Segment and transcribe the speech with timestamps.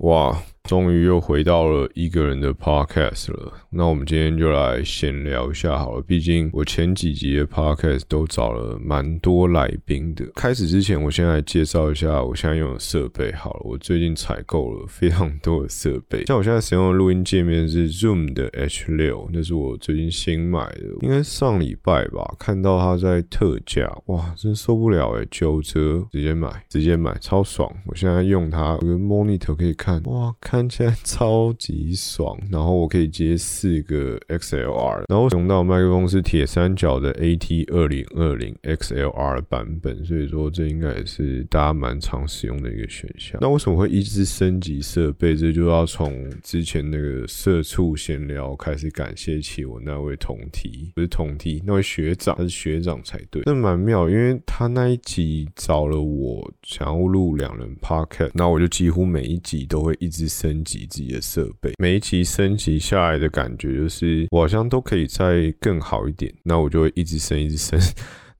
[0.00, 0.42] 哇！
[0.70, 3.52] 终于又回到了一个人的 podcast 了。
[3.70, 6.02] 那我们今天就来闲聊一下好了。
[6.02, 10.24] 毕竟我前几集的 podcast 都找了蛮多来宾的。
[10.36, 13.62] 开始之前，我先来介绍一下我现在用的设备好了。
[13.64, 27.68] 我最近采购了非常多的设备，像我现在使用的录音界面是 Zoom 的 H 六，那是我最近新买的，应该上礼拜吧，看到它在特价，哇，真受不了诶九折直接买，直接买，超爽！
[27.86, 30.32] 我现在用它，有个 monitor 可以看，哇。
[30.40, 43.38] 看起来超级爽，然后我可以接四个 XLR，然后用到麦克风是铁三角的 AT 二零二零 XLR 版本，所以说这应该也是大家蛮常使用的一个选项。
[43.40, 45.36] 那为什么会一直升级设备？
[45.36, 60.30] 这就要从之前那个社畜闲聊开始感谢起我那位同梯，不是同梯，那位学长，他是学长才对，这蛮妙，因为他那一集找了我想要录两人 Podcast，那我就几乎每一集都会一直。
[60.30, 67.78] 升升级自己的设备，每一期升级下来的感觉就是，我好像都可以再更好一点，那我就会一直升，一直升。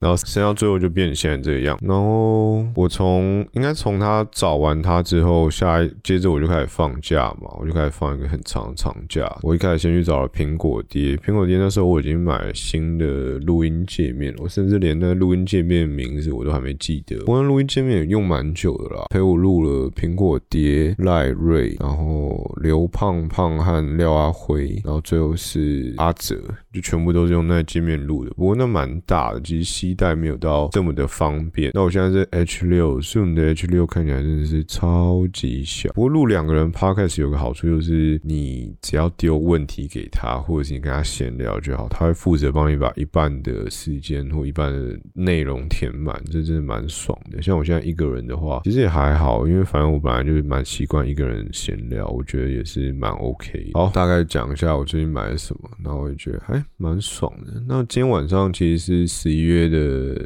[0.01, 1.79] 然后升到最后就变成现在这样。
[1.83, 9.31] 然后我从应该从他找完他之后，下一接着我就开始放假嘛，我就开始放一个很长的长假。
[9.43, 17.23] 我一开始先去找了苹果爹，苹果爹那时候我已经买了新的录音界面，我甚至连那录音界面名字我都还没记得。
[17.27, 26.43] 我那录音界面也用蛮久的啦，陪我录了苹果爹、赖瑞，然后刘胖胖和廖阿辉，然后最后是阿哲，
[26.73, 28.31] 就全部都是用那界面录的。
[28.33, 29.81] 不过那蛮大的，其实。
[29.91, 31.71] 一代没有到这么的方便。
[31.75, 35.91] 那我现在是 H 六，Zoom 的 H 六看起来真的是超级小。
[35.95, 47.41] 不过录两个人 Podcast 有个好处就是，你只要丢问题给他，或者是你跟他闲聊就好，他会负责帮你把一半的时间或一半的内容填满，这真的蛮爽的。
[47.41, 53.71] 像我现在一个人的话，其实也还好，因为反正我本来就是蛮习惯一个人闲聊，我觉得也是蛮 OK。
[53.75, 57.63] 好，大概讲一下我最近买了什么，然后我也觉得还蛮爽的。
[57.67, 59.81] 那今天晚上其实是十一月的。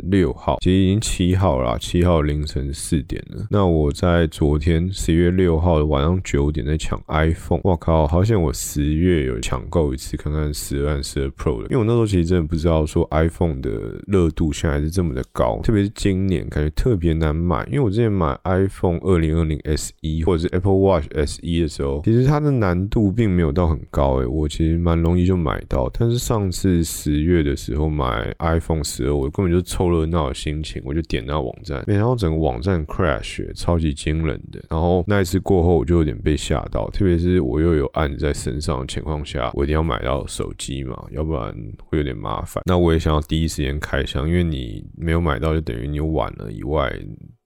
[0.04, 3.46] 六号其实已经七号了，七号凌晨四点了。
[3.50, 11.64] 那我在昨天十一月六号的晚上九点在抢 iPhone，我靠，好像我十月有抢购一次，看看十二、十二 Pro 的。
[11.64, 13.70] 因为我那时候其实真的不知道说 iPhone 的
[14.06, 17.64] 热度现在是这么的高，特别是今年感觉特别难买。
[17.66, 25.90] 因为我之前买 iPhone 二零二零 SE 或者是 Apple Watch SE 的时候，其实它的难度并没有到很高，诶，我其实蛮容易就买到。
[25.98, 34.58] 但是上次十月的时候买 iPhone 十二，我根本就凑热闹的心情，我就点那网站，没想到整个网站 crash，超级惊人的。
[34.70, 41.54] 然后那一次过后，我就有点被吓到，特别是我又有案在身上的情况下，我一定要买到手机嘛，要不然
[41.84, 42.62] 会有点麻烦。
[42.64, 46.90] 那我也想要第一时间开箱，因为你没有买到，就等于你晚了以外。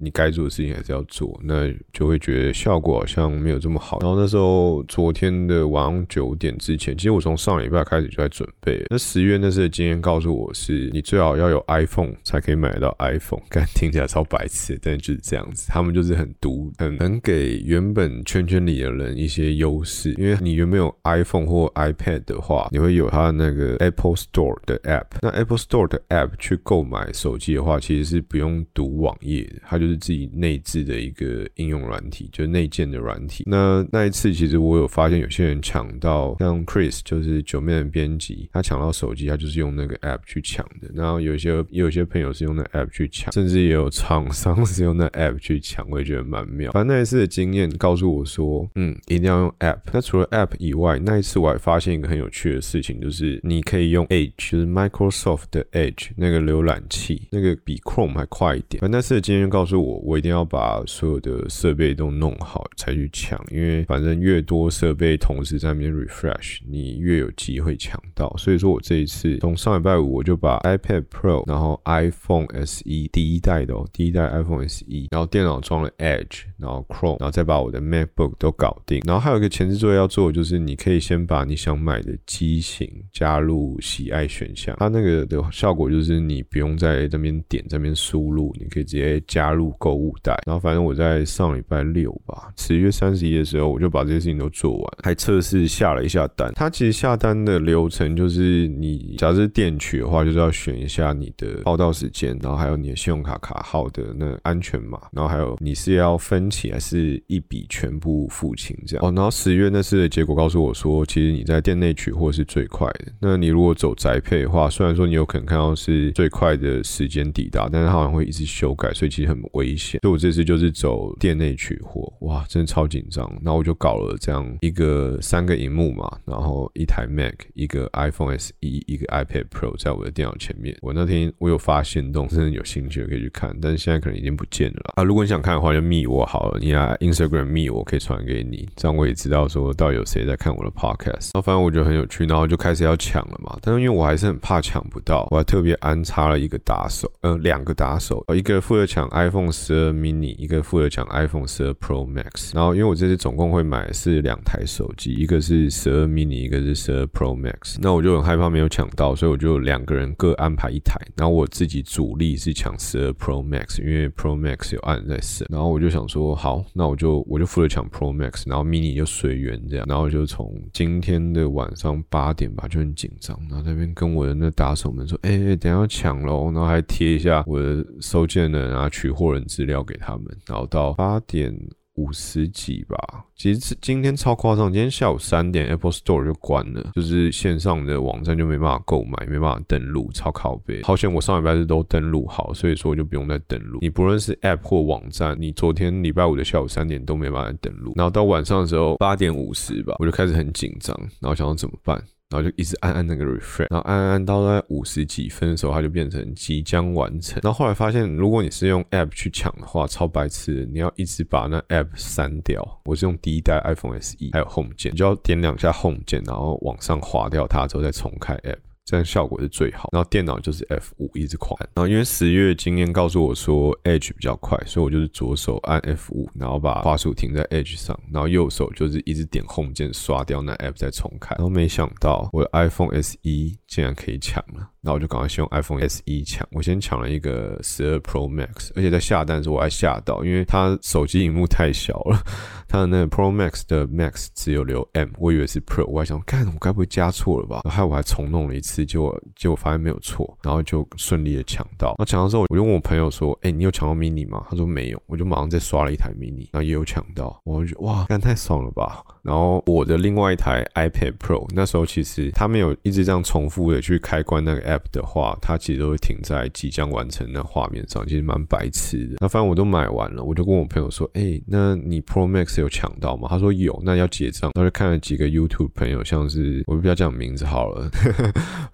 [0.01, 3.99] 你该做的事情还是要做，那就会觉得效果好像没有这么好。
[4.01, 8.81] 然后那时候昨天的晚上九点之前，其实我从上礼拜开始就在准备。
[8.91, 13.43] 那十月那次的经验告诉我是，你最好要有 iPhone 才可以买得到 iPhone。
[13.49, 15.67] 刚听起来超白痴，但就是这样子。
[15.69, 20.15] 他们就是很独，很能给原本圈圈里的人一些优势。
[20.17, 25.07] 因为你原本有 iPhone 或 iPad 的话，你会有它那个 Apple Store 的 App。
[25.23, 29.88] 那 Apple Store 的 App 去购买手机的话，其实是不用读网页的，它就。
[29.89, 33.45] 是自己内置的一个应用软体，就是内建的软体。
[33.47, 40.91] 那那一次，其实我有发现有些人抢到，像 Chris 就是九面的编辑，他抢到手机，他就是用那个 App 去抢的。
[40.95, 46.73] 然后有些有些朋友是用那 App 去抢，甚至也有厂商 是用那 App 去抢，我也觉得蛮妙。
[46.73, 49.79] 反正那一次的经验告诉我说，嗯，一定要用 App。
[49.93, 58.81] 那除了 App 以外，那一次我还发现一个很有趣的事情，就是你可以用 Edge，就是 Microsoft 的 Edge 那个浏览器，那个比 Chrome 还快一点。
[58.81, 59.78] 反正那次的经验告诉。
[59.81, 68.35] 我我一定要把所有的设备都弄好才去抢，因为反正越多设备同时在那边 refresh，你越有机会抢到。
[68.37, 79.01] 所以说我这一次从上礼拜五我就把 iPad Pro，然后 iPhone SE 第一代的哦，第一代 iPhone SE，然后电脑装了 Edge，然后 Chrome，然后再把我的 MacBook 都搞定。
[79.07, 89.68] 然后还有一个前置作业要做，就是你可以先把你想买的机型加入喜爱选项，它那个的效果就是你不用在这边点这边输入，你可以直接加入。
[89.79, 96.53] 购物袋，然后反正我在上礼拜六吧，十月三十一的时候，我就把这些事情都做完，还测试下了一下单。
[96.55, 109.05] 它其实下单的流程就是，你假设电取的话，就是要选一下你的报到时间，然后还有你的信用卡卡号的那安全码，然后还有你是要分期还是一笔全部付清这样。
[109.05, 113.07] 哦，然后十月那次的结果告诉我说，其实你在店内取货是最快的。
[113.21, 119.39] 那你如果走宅配的话，虽然说你有可能看到是最快的时间抵达，但是它好像会一直修改，所以其实很。
[119.59, 123.29] 危险，所以我这次就是走店内取货，哇，真的超紧张。
[123.43, 130.77] 那我就搞了这样一个三个荧幕嘛，然后一台 Mac，一个 iPhone SE，一个 iPad Pro 在我的电脑前面。
[130.81, 135.03] 我那天我有发现动，真的有兴趣可以去看，但是现在可能已经不见了啊。
[135.03, 141.33] 如果你想看的话，就密我好了，你来 Instagram 密我，可以传给你，这样我也知道说到底有谁在看我的 Podcast。
[141.33, 143.59] 然后反正我觉得很有趣，然后就开始要抢了嘛。
[143.63, 152.55] 但是因为我还是很怕抢不到，我还特别安插了一个打手，呃，两个打手，一个负责抢 iPhone 十二 mini，一个负责抢 iPhone 十二 Pro Max。
[152.55, 157.77] 然后因为我这次总共会买是两台手机，一个是十二 mini，一个是十二 Pro Max。
[157.81, 161.01] 那我就很害怕没有抢到，所以我就两个人各安排一台。
[161.17, 165.47] 然后我自己主力是抢十二 Pro Max，因为 Pro Max 有按在升。
[165.51, 169.87] 然后我就想说，好，那我就我就负责抢 Pro Max，然后 mini 就随缘这样。
[169.89, 180.25] 然后就从今天的晚上八点吧，就很紧张，然后那边跟我的那打手们说，哎，等下抢喽，然后还贴一下我的收件人啊、取货人资料给他们。
[180.47, 181.55] 然后到八点。
[181.99, 182.97] 五十几吧，
[183.35, 190.81] 其实今天超夸张，今天下午三点 Apple Store 就关了，就是线上的网站就没办法购买，没办法登录，超靠背。
[190.85, 193.81] 好险我上礼拜日都登录好，所以说我就不用再登录。
[193.83, 197.95] 你不论是 App 或网站，你昨天礼拜五的下午三点都没办法登录。
[197.97, 202.01] 然后到晚上的时候八点五十吧，我就开始很紧张，然后想要怎么办。
[202.31, 207.41] 然后就一直按按那个 refresh，然后按按到在五十几分的时候，它就变成即将完成。
[207.43, 212.63] 然后后来发现，如果你是用 app 去抢的话，超白痴，你要一直把那 app 删掉。
[212.85, 218.59] 我是用第一代 iPhone SE，还有 Home 键，你就要点两下 Home 键，然后往上划掉它之后再重开 app。
[218.89, 219.91] 这样效果是最好。
[219.93, 221.69] 然后电脑就是 F 五一直狂按。
[221.75, 231.35] 然后因为十月经验告诉我说 Edge 比较快，所以我就是左手按 F 五，然后把话术停在 Edge 上，然后右手就是一直点 Home 键刷掉那 App 再重开。
[231.37, 233.19] 然后没想到我的 iPhone SE
[233.67, 234.71] 竟然可以抢了。
[234.81, 242.23] 那我就赶快先用 iPhone SE 抢，我先抢了一个十二 Pro Max，而且在下单的时候我还吓到，因为它手机荧幕太小了，
[242.69, 247.63] 它的那个 Pro Max 的 Max 只有留 M，我以为是 Pro，我还想，看我该不会加错了吧？
[247.65, 251.95] 然后我还重弄了一次，结果结果发现没有错，然后就顺利的抢到。
[251.99, 254.45] 那抢到之后，我就问我朋友说，哎，你有抢到 Mini 吗？
[254.49, 259.03] 他说没有，我就马上再刷了一台 Mini，然后也有抢到，我就觉得哇，干太爽了吧！
[259.23, 269.17] 然后我的另外一台 iPad Pro，那时候其实他没有一直这样重复的去开关那个 App 的话，它其实都会停在即将完成的画面上，其实蛮白痴的。
[269.21, 274.51] 那反正我都买完了，我就跟我朋友说：“哎，那你 Pro Max 有抢到吗？”他说有，那要结账。
[274.55, 277.91] 然后就看了几个 YouTube 朋友，像是我不要讲名字好了，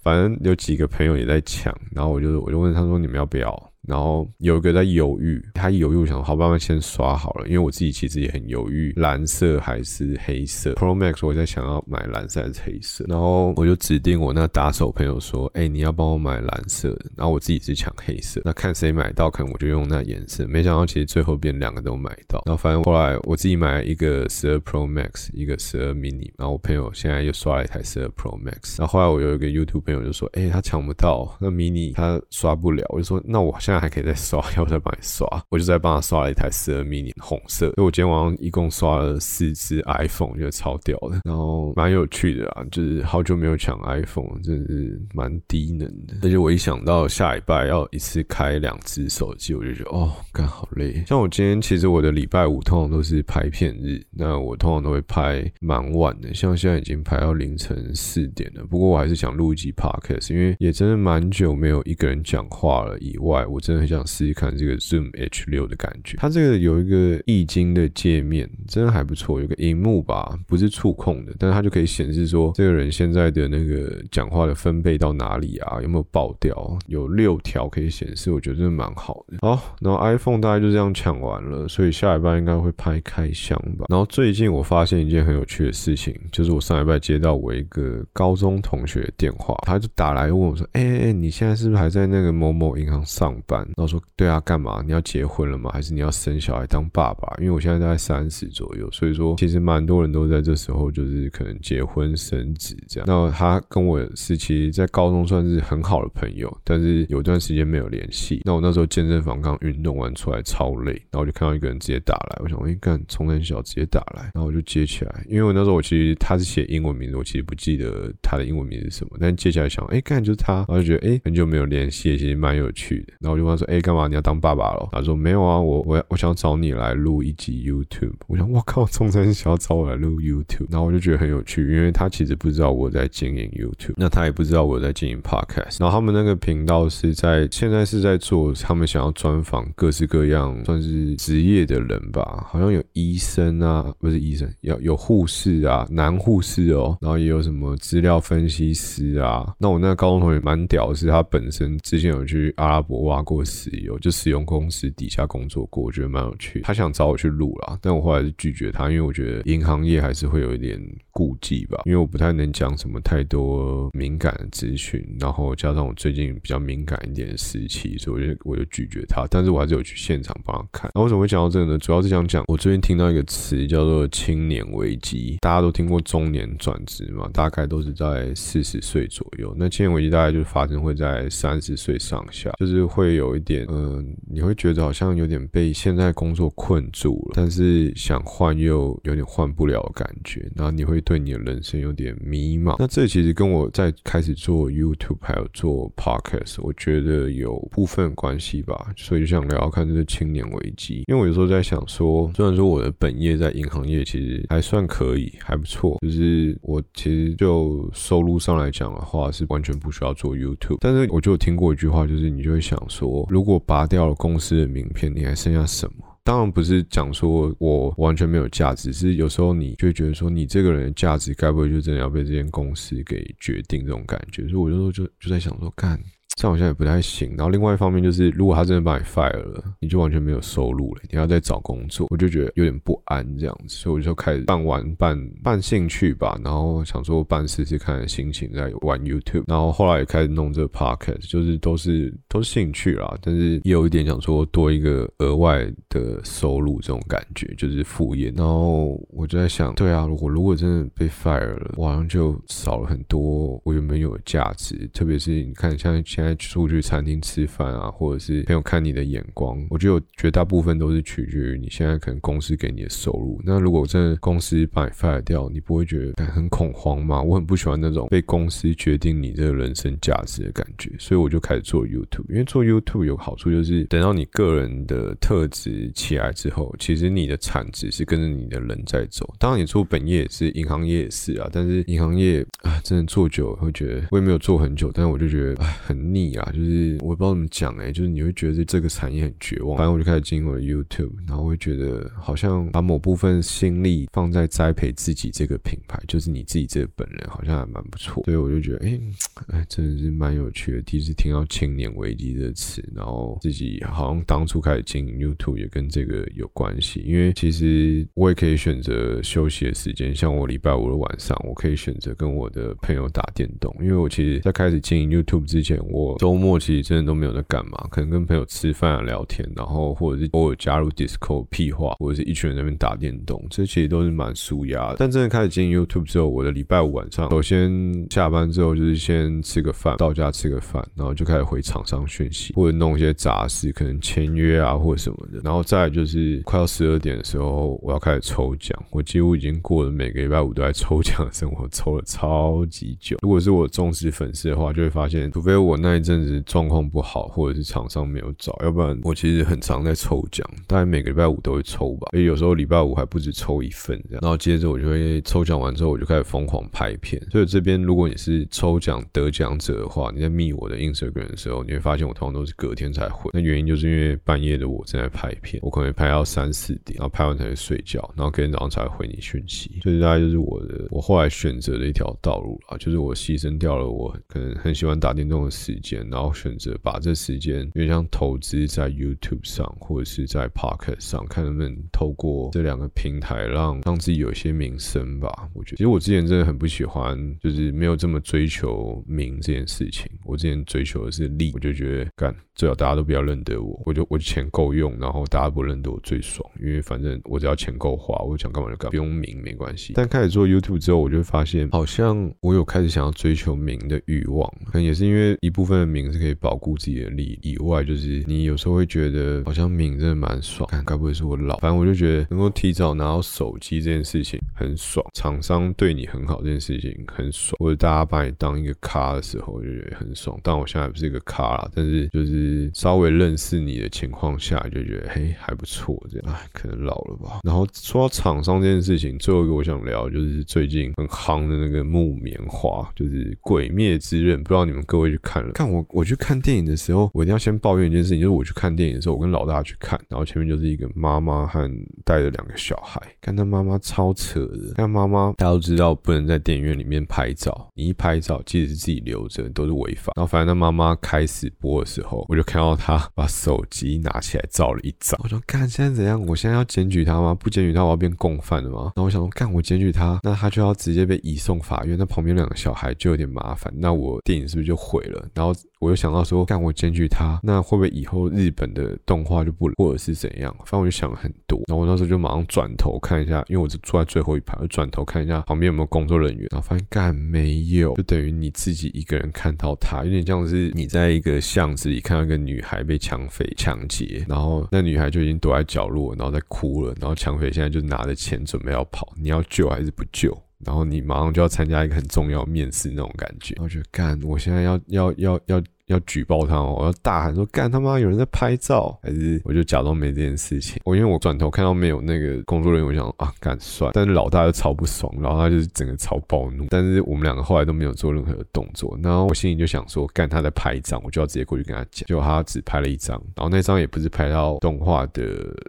[0.02, 1.74] 反正有几个朋友也在抢。
[1.92, 3.50] 然后我就我就问他说：“你们要不要？”
[3.86, 10.72] 然后有一个在犹豫，他犹豫，我想好，慢慢先刷好了，因为我自己其实也很犹豫，蓝色还是黑色。
[10.74, 20.46] Pro Max 我在想要买蓝色还是黑色，然后我就指定我那打手朋友说，哎，你要帮我买蓝色，然后我自己是抢黑色，那看谁买到，可能我就用那颜色。
[20.46, 33.73] 没想到其实最后变两个都买到，然后反正后来我自己买了一个十二 Pro Max，一个十二 mini，然后我朋友现在又刷了一台十二 Pro Max，然后后来我有一个 YouTube 朋友就说，哎，他抢不到那 mini，他刷不了，我就说那我现在。
[33.80, 35.26] 还可以再刷，要不再帮你刷？
[35.50, 37.66] 我就再帮他刷了一台十二 mini 红色。
[37.74, 42.64] 所以我今天晚上一共刷了四只 iPhone，觉得超屌的，然后蛮有趣的啊！
[42.70, 46.14] 就是好久没有抢 iPhone，真的是蛮低能的。
[46.22, 51.02] 而且我一想到下礼拜要一次开两只手机，我就觉得哦，干好累。
[51.06, 58.64] 像我今天其实我的礼拜五通常都是拍片日，那我通常都会拍蛮晚的，像现在已经拍到凌晨四点了。
[58.64, 62.98] 不过我还是想录一集 podcast，因为也真的蛮久没有一个人讲话了。
[62.98, 66.18] 以外，我真的很想试试看这个 Zoom H 六的感觉。
[66.18, 69.40] 它这个有一个易经的界面，真的还不错。
[69.40, 76.78] 有个荧幕吧，不是触控的，但是它就可以显示说这个人现在的那个讲话的分贝到哪里啊，有没有爆掉？
[76.88, 79.38] 有六条可以显示，我觉得真的蛮好的。
[79.40, 83.86] 好，然后 iPhone 大概就这样抢完了，所以下礼拜应该会拍开箱吧。
[83.88, 94.82] 然后最近我发现一件很有趣的事情，就是我上礼拜接到我一个高中同学的电话，他就打来问我说：“哎哎，你现在是不是还在那个某某银行上班？”然后说对啊，干嘛？
[94.84, 95.70] 你要结婚了吗？
[95.72, 97.34] 还是你要生小孩当爸爸？
[97.38, 103.06] 因为我现在大概三十左右，所以说其实蛮多人都在这时候就是可能结婚生子这样。
[103.06, 108.42] 那他跟我是其实，在高中算是很好的朋友，但是有段时间没有联系。
[108.44, 123.43] 那我那时候健身房刚运动完出来超累，然后我就看到一个人直接打来，我想我一干从很小直接打来，然后我就接起来，因为我那时候我其实他是写英文名字，我其实不记得他的英文名字是什么，但接起来想，哎干就是他，然后就觉得哎很久没有联系，其实蛮有趣的，然后我就。
[123.44, 135.80] 就问他说：“哎，干嘛你要当爸爸了？”他说：“没有啊，我我我想找你来录一集 YouTube。”我想，我靠，中山想要找我来录 YouTube，然后我就觉得很有趣，因为他其实不知道我在经营 YouTube，那他也不知道我在经营 Podcast。
[135.80, 149.54] 然后他们那个频道是在现在是在做，他们想要专访各式各样算是职业的人吧，好像有医生啊，不是医生，要有护士啊，男护士哦，然后也有什么资料分析师啊。
[149.58, 156.60] 那我那个高中同学蛮屌是，他本身之前有去阿拉伯挖过过石油，就石油公司底下工作过，我觉得蛮有趣。
[156.60, 169.26] 他想找我去录啦，但我后来是拒绝他，因为我觉得银行业还是会有一点顾忌吧，因为我不太能讲什么太多敏感的资讯，然后加上我最近比较敏感一点的时期，所以我就我就拒绝他。
[169.28, 170.90] 但是我还是有去现场帮他看。
[170.94, 171.78] 那为什么会讲到这个呢？
[171.78, 179.54] 主要是想讲，我最近听到一个词叫做“青年危机”，大家都听过中年转职嘛，大概都是在四十岁左右。
[179.56, 192.76] 那青年危机大概就是发生会在三十岁上下，就是会有有一点，嗯，你会觉得好像有点被现在工作困住了，但是想换又有点换不了的感觉，然后你会对你的人生有点迷茫。
[192.78, 198.92] 那这其实跟我在开始做 YouTube 还有做 Podcast，我觉得有部分关系吧。
[198.96, 210.78] 所以就想聊看这个青年危机，因为我有时候在想说，虽然说我的本业在银行业其实还算可以，还不错，就是我其实就收入上来讲的话，是完全不需要做 YouTube。
[210.80, 216.04] 但是我就听过一句话，就是你就会想说，如果拔掉了公司的名片，你还剩下什么？
[216.22, 224.48] 当然不是讲说我完全没有价值，是有时候你就会觉得说，你这个人的价值该不会就真的要被这间公司给决定这种感觉？
[224.48, 226.00] 所以我就说，就就在想说，干。
[226.44, 227.30] 这好像也不太行。
[227.30, 233.74] 然后另外一方面就是，如果他真的把你 fire 了，你就完全没有收入了，你要再找工作，我就觉得有点不安这样子。
[233.74, 239.44] 所以我就开始办玩办办兴趣吧，然后想说办试试看心情在玩 YouTube。
[239.46, 248.30] 然后后来也开始弄这个 podcast，就是都是都是兴趣啦，但是也有一点想说多一个额外的收入这种感觉，就是副业。
[248.36, 263.40] 然后我就在想，对啊，如果如果真的被 fire 了，我好像就少了很多我原本有的价值，特别是你看像现在出去餐厅吃饭啊，或者是朋友看你的眼光，我觉得绝大部分都是取决于你现在可能公司给你的收入。
[263.44, 267.22] 那如果真的公司把你 fire 掉，你不会觉得很恐慌吗？
[267.22, 272.28] 我很不喜欢那种被公司决定你这个人生价值的感觉，所以我就开始做 YouTube。
[272.28, 279.32] 因为做 YouTube 有好处就是，等到你个人的特质起来之后，其实你的产值是跟着你的人在走。
[279.38, 281.48] 当然，你做本业也是，银行业也是啊。
[281.52, 286.23] 但是银行业啊，真的做久会觉得，我也没有做很久，但是我就觉得很腻。
[286.24, 289.76] 腻啊，就是我不知道怎么讲哎，就是你会觉得这个产业很绝望。
[289.76, 298.22] 反正我就开始经营我的 YouTube，然后会觉得好像把某部分心力放在栽培自己这个品牌，就是你自己这个本人，好像还蛮不错。
[298.24, 299.00] 所以我就觉得，哎
[299.48, 300.82] 哎，真的是蛮有趣的。
[300.82, 307.00] 第一次听到“青年危机”这个词，然后自己好像当初开始经营 YouTube 也跟这个有关系。
[307.06, 313.74] 因为其实我也可以选择休息的时间，像我礼拜五的晚上，我可以选择跟我的朋友打电动。
[313.80, 324.96] 因为我其实，在开始经营 YouTube 之前，我周末其实真的都没有在干嘛，可能跟朋友吃饭啊、聊天，然后或者是偶尔加入 Discord 屁话，或者是一群人在那边打电动，这其实都是蛮舒压的。
[324.98, 327.70] 但真的开始经营 YouTube 之后，我的礼拜五晚上，首先
[328.10, 335.40] 下班之后就是先吃个饭，到家吃个饭，然后就开始回厂商讯息，或者弄一些杂事，可能签约啊或者什么的。
[335.42, 338.78] 然后再就是快要十二点的时候，我要开始抽奖。
[338.90, 343.16] 我几乎已经过了每个礼拜五都在抽奖的生活，抽了超级久。
[343.22, 354.20] 如果是我忠实粉丝的话，就会发现，除非我那一阵子状况不好，或者是厂商没有找，要不然我其实很常在抽奖，大概每个礼拜五都会抽吧，而有时候礼拜五还不止抽一份这样。
[354.22, 357.20] 然后接着我就会抽奖完之后，我就开始疯狂拍片。
[357.30, 363.30] 所以这边如果你是抽奖得奖者的话，你在密我的 Instagram 的时候，你会发现我通常都是隔天才回。
[363.32, 369.80] 那原因就是因为半夜的我正在拍片，我可能拍到三四点，然后拍完才会睡觉，然后隔天早上才回你讯息。
[369.82, 376.08] 所以大概就是我的我后来选择的一条道路啊，就是我牺牲掉了我可能很喜欢打电动的时间。
[376.10, 385.48] 然后选择把这时间，因为像投资在 YouTube 上，或者是在 Pocket 上，看能不能透过这两个平台，让让自己有一些名声吧。
[385.52, 390.10] 我觉得，其实我之前真的很不喜欢，就是没有这么追求名这件事情。
[390.24, 399.92] 我之前追求的是利，我就觉得干最好大家都不要认得我，我就我钱够用，然后大家不认得我最爽，因为反正我只要钱够花，我想干嘛就干，不用名没关系。
[399.94, 414.40] 但开始做 YouTube 之后，我就发现好像我有开始想要追求名的欲望，可能也是因为一部分的名是可以保护自己的利益以外，就是你有时候会觉得好像名真的蛮爽，看该不会是我老，反正我就觉得能够提早拿到手机这件事情。
[414.54, 420.38] 很爽，厂商对你很好这件事情很爽，或者大家把你当一个咖的时候，我就觉得很爽。
[420.42, 426.32] 但我现在不是一个咖啦，但是就是稍微认识你的情况下，就觉得嘿还不错这样。
[426.32, 427.40] 哎，可能老了吧。
[427.42, 435.50] 然后说到厂商这件事情，最后一个我想聊就是最近很夯的那个木棉花，就是《鬼灭之刃》，不知道你们各位去看了？
[435.70, 441.70] 我我去看电影的时候，我一定要先抱怨一件事情，就是我去看电影的时候，我跟老大去看，然后前面就是一个妈妈和
[442.04, 450.12] 带着两个小孩，看他妈妈超扯的，看妈妈大家都知道不能在电影院里面拍照，你一拍照即使是自己留着都是违法。
[450.16, 456.20] 然后反正他妈妈开始播的时候，我就看到他把手机拿起来照了一张，我说干现在怎样？
[456.26, 457.34] 我现在要检举他吗？
[457.34, 458.92] 不检举他我要变共犯了吗？
[458.96, 465.26] 然后我想说干我检举他，那他就要直接被移送法院，那旁边两个小孩就有点麻烦，那我电影是不是就毁了？
[465.32, 465.53] 然后。
[465.80, 470.54] 我又想到说，干我检举他，那会不会以后日本的动画就不，或者是怎样？
[470.60, 471.60] 反正我就想了很多。
[471.68, 476.48] 然后我那时就马上转头看一下，因为我是坐在最后一排，我转头看一下旁边有没有工作人员。
[476.50, 490.36] 然后发现干没有，就等于你自己一个人看到他，有点像是你在一个巷子里看到一个女孩被抢匪抢劫，然后那女孩就已经躲在角落，然后在哭了，然后抢匪现在就拿着钱准备要跑，你要救还是不救？
[490.64, 495.62] 然后你马上就要参加一个很重要面试那种感觉，我觉得干，我现在要要要要。
[495.86, 496.76] 要举报他哦！
[496.78, 500.80] 我要大喊说：“干他妈有人在拍照！”还是我就假装没这件事情。
[500.84, 503.90] 我因为我转头看到没有那个工作人员，我想啊，干算。
[503.92, 506.66] 但是老大就超不爽，然后他就是整个超暴怒。
[506.70, 508.98] 但是我们两个后来都没有做任何的动作。
[509.02, 515.22] 然后我心里就想说：“干他在拍一张，我就要直接过去跟他讲。”结果他只拍了一张，然后那张也不是拍到动画的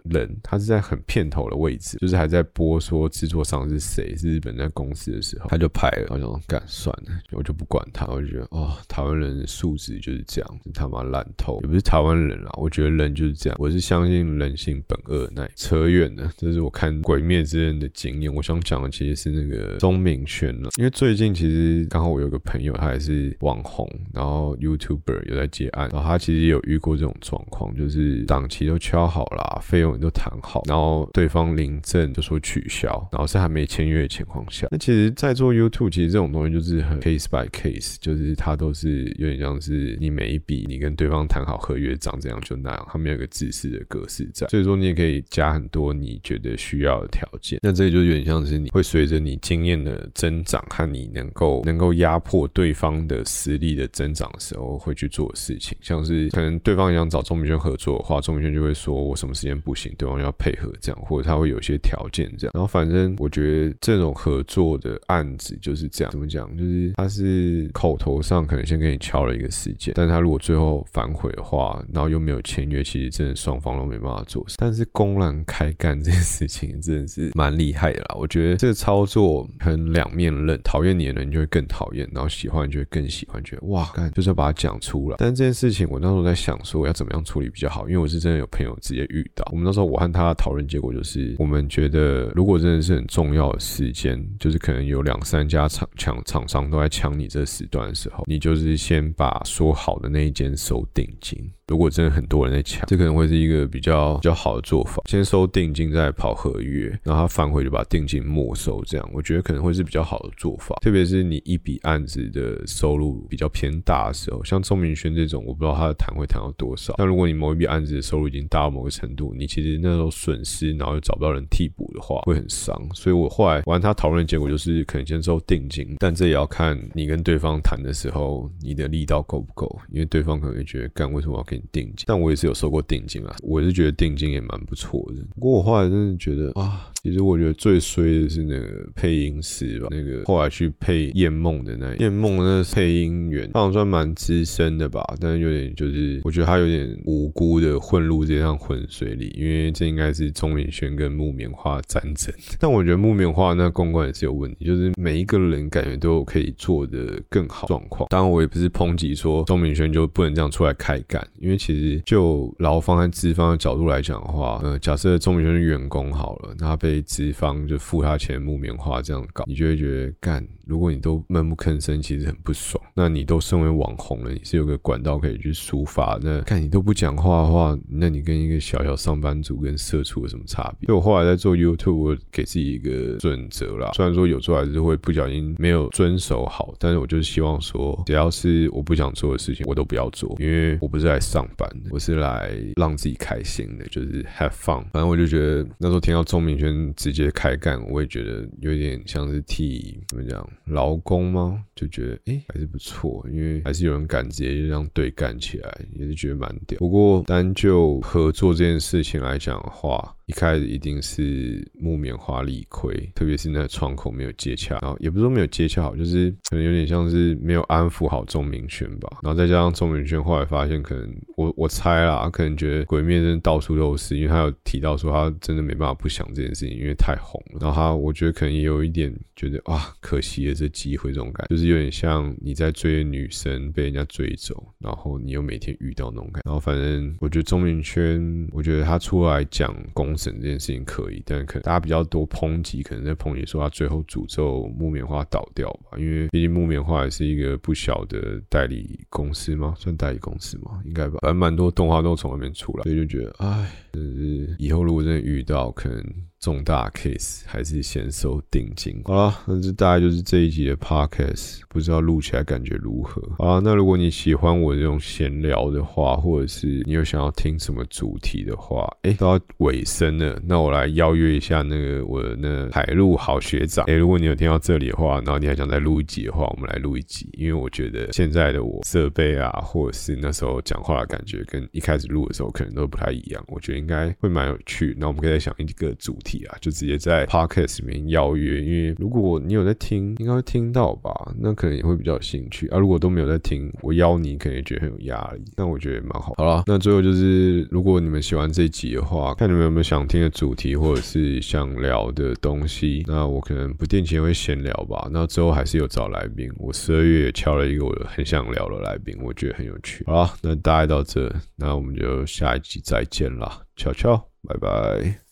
[0.04, 6.06] 人，他是在很片头的位置，就是还在播说制作商是谁，是日本在公司的时候，他就拍了。
[6.08, 10.00] 我想说：“干算了，我就不管他。”我就觉得哦，台湾人素质。
[10.06, 12.50] 就是这样子，他妈烂透，也不是台湾人啦。
[12.56, 15.28] 我觉得人就是这样，我是相信人性本恶。
[15.34, 18.32] 那扯远了，这是我看《鬼灭之刃》的经验。
[18.32, 34.68] 我想讲的其实是那个钟明轩了，因为最近其实刚好我有个朋友，他也是网红，然后 YouTuber 有在接案，然后他其实也有遇过这种状况，就是档期都敲好了，费用也都谈好，然后对方领证就说取消，然后是还没签约的情况下。
[34.70, 39.95] 那其实，在做 YouTube，其实这种东西就是很 case by case，就是它都是有点像是。
[39.98, 47.60] 你每一笔，你跟对方谈好合约长这样就那样，他们有个自式的格式在，所以说你也可以加很多你觉得需要的条件。
[47.62, 55.76] 那这就有点像是你会随着你经验的增长和你能够能够压迫对方的实力的增长的时候会去做的事情。
[55.80, 62.52] 像是可能对方想找钟明轩合作的话，钟明轩就会说我什么时间不行，对方要配合这样，或者他会有些条件这样。
[62.54, 66.54] 然后反正我觉得这种合作的案子就是这样，怎么讲？
[66.56, 69.85] 就是他是口头上可能先跟你敲了一个时间。
[69.94, 74.44] 但他如果最后反悔的话，然后又没有签约，其实真的双方都没办法做。
[74.56, 78.16] 但是公然开干这件事情真的是蛮厉害的啦。
[78.18, 85.16] 我觉得这个操作很两面刃，讨厌你的人就会更讨厌，然后喜欢就会更喜欢，觉得哇干就是要把它讲出来。
[85.18, 89.46] 但这件事情我那时候在想说要怎么样处理比较好，因为我是真的有朋友直接遇到。
[89.50, 99.75] 我们那时候我和他讨论结果就是，我们觉得如果真的是很重要的时间，就是可能有两三家厂抢厂商都在抢你这时段的时候，你就是先把说。
[99.76, 101.52] 好的那一间收定金。
[101.68, 105.02] 如果真的很多人在抢，这可能会是一个比较比较好的做法。
[105.06, 110.76] 先收定金，再跑合约，然后他反悔就把定金没收，这样我觉得可能会是比较好的做法。
[110.80, 116.94] 特别是你一笔案子的收入比较偏大的时候，像钟明轩这种，我不知道他的谈会谈到多少。
[116.98, 122.80] 但如果你某一笔案子的收入已经大到某个程度，你其实那时候损失，然后又找不到人替补的话，会很伤。
[122.94, 131.55] 所以我后来完他讨论的结果就是，可能先收定金，但这也要看你跟对方谈的时候，你的力道够不够，因为对方可能会觉得，干为什么要给？
[131.72, 135.22] 定金，但我也是有收过定金啊，我是觉得定金也蛮不错的。
[135.34, 136.92] 不过我后来真的觉得啊。
[137.06, 152.34] 其实我觉得最衰的是那个配音师吧，那个后来去配燕梦的那燕梦那配音员，他好像蛮资深的吧，但是有点就是我觉得他有点无辜的混入这趟浑水里，因为这应该是钟明轩跟木棉花战争。
[152.58, 158.08] 但我觉得木棉花那公关也是有问题，就是每一个人感觉都可以做的更好状况。
[158.10, 172.82] 当然我也不是抨击说钟明轩就不能这样出来开干，因为其实就劳方和资方的角度来讲的话，呃，假设钟明轩是员工好了，那他被资方就付他钱木棉花这样搞，你就会觉得干如果你都闷不吭声，其实很不爽。
[172.94, 176.18] 那你都身为网红了，你是有个管道可以去抒发。
[176.20, 180.86] 那看你都不讲话的话，那你跟一个小小上班族跟社畜有什么差别？
[180.86, 183.92] 所以我后来在做 YouTube，我给自己一个准则啦。
[183.94, 194.82] 虽然说有时候还是会不小心没有遵守好，但是我就是希望说，只要是我不想做的事情，我都不要做，因为我不是来上班的，我是来让自己开心的，就是 have fun。
[194.92, 201.64] 反正我就觉得那时候听到钟明轩直接开干，我也觉得有点像是替怎么讲劳工吗？
[201.74, 206.78] 就觉得哎还是不错，因为还是有人敢直接就这样对干起来，也是觉得蛮屌。
[206.78, 219.18] 不过单就合作这件事情来讲的话，一开始一定是木棉花理亏，特别是那个窗口没有接洽，然后也不是说没有接洽好，就是可能有点像是没有安抚好钟明轩吧。
[219.22, 227.58] 然后再加上钟明轩后来发现，可能我我猜啦，可能觉得鬼面真的到处都是，因为他有提到说他真的没办法不想这件事情，因为太红了。
[227.60, 236.42] 然后他我觉得可能也有一点觉得啊，可惜了这机会这种感觉，就是有点像你在追女生被人家追走，然后你又每天遇到那种感。
[236.44, 249.74] 然后反正我觉得钟明轩，我觉得他出来讲公审这件事情可以，但可能大家比较多抨击，可能在抨击说他最后诅咒木棉花倒掉吧，因为毕竟木棉花也是一个不小的代理公司嘛？
[249.78, 250.80] 算代理公司嘛？
[250.84, 251.18] 应该吧。
[251.22, 256.04] 反正蛮多动画都从那边出来，所以就觉得，哎，就是以后如果真的遇到，可能。
[256.46, 259.02] 重大 case 还是先收定金。
[259.04, 263.20] 好了，那这大概就是这一集的 podcast，不知道录起来感觉如何？
[263.36, 273.84] 好了，那如果你喜欢我这种闲聊的话，或者是你有想要听什么主题的话，哎，都要尾声了，那我来邀约一下那个我的那海陆好学长。
[273.86, 283.44] 哎，如果你有听到这里的话，然后你还想再录一集的话，我们来录一集，因为我觉得现在的我设备啊，或者是那时候讲话的感觉，跟一开始录的时候可能都不太一样。
[283.48, 284.96] 我觉得应该会蛮有趣。
[284.96, 286.35] 那我们可以再想一个主题。
[286.60, 291.10] 就直接在 podcast 里面邀约，因为如果你有在听，应该会听到吧？
[291.38, 292.78] 那可能也会比较有兴趣啊。
[292.78, 295.44] 如果都没有在听，我邀你，可能也觉得很有压力。
[295.56, 296.34] 那我觉得也蛮好。
[296.36, 305.08] 好了，那最后就是，如果你们喜欢这集的话，看你们有没有想听的主题，或者是想聊的东西，那我可能不定期会闲聊吧。
[305.12, 310.04] 那之后还是有找来宾，我十二月也敲了一个我很想聊的来宾，我觉得很有趣。
[310.06, 314.16] 好了，那大概到这，那我们就下一集再见啦，悄悄，
[314.48, 315.25] 拜拜。